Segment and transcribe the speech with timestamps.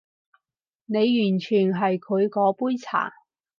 [0.85, 3.13] 你完全係佢嗰杯茶